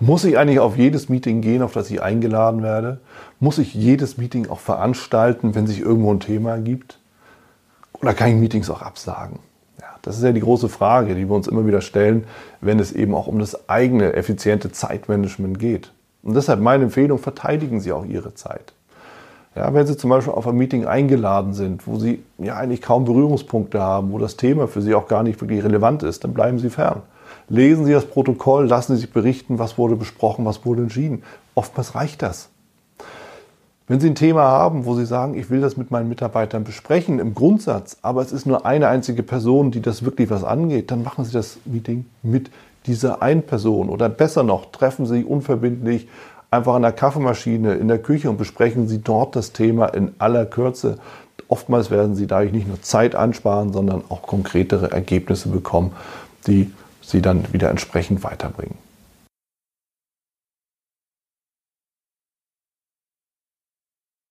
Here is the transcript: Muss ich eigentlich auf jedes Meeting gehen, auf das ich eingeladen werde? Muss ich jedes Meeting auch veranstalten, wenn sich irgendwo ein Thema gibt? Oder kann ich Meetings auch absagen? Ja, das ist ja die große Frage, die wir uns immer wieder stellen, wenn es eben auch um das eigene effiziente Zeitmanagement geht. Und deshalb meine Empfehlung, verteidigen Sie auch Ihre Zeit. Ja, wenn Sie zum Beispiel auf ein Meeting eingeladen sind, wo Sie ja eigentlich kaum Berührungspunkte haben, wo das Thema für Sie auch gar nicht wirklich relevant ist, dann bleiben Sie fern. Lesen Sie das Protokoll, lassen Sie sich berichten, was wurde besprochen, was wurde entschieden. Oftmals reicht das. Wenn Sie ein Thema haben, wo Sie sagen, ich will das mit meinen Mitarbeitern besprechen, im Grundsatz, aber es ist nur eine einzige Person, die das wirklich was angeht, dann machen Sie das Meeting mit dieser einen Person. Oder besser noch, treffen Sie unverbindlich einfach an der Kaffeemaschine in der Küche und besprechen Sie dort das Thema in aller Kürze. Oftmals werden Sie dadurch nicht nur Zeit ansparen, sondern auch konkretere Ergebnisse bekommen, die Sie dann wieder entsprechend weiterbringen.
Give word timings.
Muss 0.00 0.24
ich 0.24 0.36
eigentlich 0.36 0.58
auf 0.58 0.76
jedes 0.76 1.08
Meeting 1.08 1.40
gehen, 1.40 1.62
auf 1.62 1.72
das 1.72 1.90
ich 1.90 2.02
eingeladen 2.02 2.62
werde? 2.62 3.00
Muss 3.38 3.58
ich 3.58 3.74
jedes 3.74 4.18
Meeting 4.18 4.48
auch 4.48 4.58
veranstalten, 4.58 5.54
wenn 5.54 5.66
sich 5.66 5.80
irgendwo 5.80 6.12
ein 6.12 6.20
Thema 6.20 6.58
gibt? 6.58 6.98
Oder 8.00 8.12
kann 8.12 8.30
ich 8.30 8.34
Meetings 8.34 8.68
auch 8.70 8.82
absagen? 8.82 9.38
Ja, 9.80 9.86
das 10.02 10.18
ist 10.18 10.24
ja 10.24 10.32
die 10.32 10.40
große 10.40 10.68
Frage, 10.68 11.14
die 11.14 11.28
wir 11.28 11.34
uns 11.34 11.46
immer 11.46 11.66
wieder 11.66 11.80
stellen, 11.80 12.24
wenn 12.60 12.80
es 12.80 12.92
eben 12.92 13.14
auch 13.14 13.28
um 13.28 13.38
das 13.38 13.68
eigene 13.68 14.14
effiziente 14.14 14.72
Zeitmanagement 14.72 15.58
geht. 15.58 15.92
Und 16.22 16.34
deshalb 16.34 16.60
meine 16.60 16.84
Empfehlung, 16.84 17.18
verteidigen 17.18 17.80
Sie 17.80 17.92
auch 17.92 18.04
Ihre 18.04 18.34
Zeit. 18.34 18.72
Ja, 19.54 19.72
wenn 19.72 19.86
Sie 19.86 19.96
zum 19.96 20.10
Beispiel 20.10 20.32
auf 20.32 20.48
ein 20.48 20.56
Meeting 20.56 20.84
eingeladen 20.86 21.54
sind, 21.54 21.86
wo 21.86 21.98
Sie 21.98 22.24
ja 22.38 22.56
eigentlich 22.56 22.82
kaum 22.82 23.04
Berührungspunkte 23.04 23.80
haben, 23.80 24.10
wo 24.10 24.18
das 24.18 24.36
Thema 24.36 24.66
für 24.66 24.82
Sie 24.82 24.94
auch 24.94 25.06
gar 25.06 25.22
nicht 25.22 25.40
wirklich 25.40 25.62
relevant 25.62 26.02
ist, 26.02 26.24
dann 26.24 26.34
bleiben 26.34 26.58
Sie 26.58 26.70
fern. 26.70 27.02
Lesen 27.48 27.84
Sie 27.84 27.92
das 27.92 28.06
Protokoll, 28.06 28.66
lassen 28.66 28.94
Sie 28.94 29.02
sich 29.02 29.12
berichten, 29.12 29.58
was 29.58 29.78
wurde 29.78 29.96
besprochen, 29.96 30.44
was 30.44 30.64
wurde 30.64 30.82
entschieden. 30.82 31.22
Oftmals 31.54 31.94
reicht 31.94 32.22
das. 32.22 32.48
Wenn 33.86 34.00
Sie 34.00 34.08
ein 34.08 34.14
Thema 34.14 34.44
haben, 34.44 34.86
wo 34.86 34.94
Sie 34.94 35.04
sagen, 35.04 35.34
ich 35.34 35.50
will 35.50 35.60
das 35.60 35.76
mit 35.76 35.90
meinen 35.90 36.08
Mitarbeitern 36.08 36.64
besprechen, 36.64 37.18
im 37.18 37.34
Grundsatz, 37.34 37.98
aber 38.00 38.22
es 38.22 38.32
ist 38.32 38.46
nur 38.46 38.64
eine 38.64 38.88
einzige 38.88 39.22
Person, 39.22 39.70
die 39.70 39.82
das 39.82 40.04
wirklich 40.04 40.30
was 40.30 40.42
angeht, 40.42 40.90
dann 40.90 41.02
machen 41.02 41.26
Sie 41.26 41.32
das 41.32 41.58
Meeting 41.66 42.06
mit 42.22 42.50
dieser 42.86 43.20
einen 43.20 43.42
Person. 43.42 43.90
Oder 43.90 44.08
besser 44.08 44.42
noch, 44.42 44.72
treffen 44.72 45.04
Sie 45.04 45.22
unverbindlich 45.22 46.08
einfach 46.50 46.74
an 46.74 46.82
der 46.82 46.92
Kaffeemaschine 46.92 47.74
in 47.74 47.88
der 47.88 47.98
Küche 47.98 48.30
und 48.30 48.38
besprechen 48.38 48.88
Sie 48.88 49.02
dort 49.02 49.36
das 49.36 49.52
Thema 49.52 49.86
in 49.88 50.14
aller 50.18 50.46
Kürze. 50.46 50.98
Oftmals 51.48 51.90
werden 51.90 52.14
Sie 52.14 52.26
dadurch 52.26 52.52
nicht 52.52 52.66
nur 52.66 52.80
Zeit 52.80 53.14
ansparen, 53.14 53.74
sondern 53.74 54.02
auch 54.08 54.22
konkretere 54.22 54.92
Ergebnisse 54.92 55.50
bekommen, 55.50 55.92
die 56.46 56.72
Sie 57.06 57.22
dann 57.22 57.52
wieder 57.52 57.70
entsprechend 57.70 58.22
weiterbringen. 58.22 58.78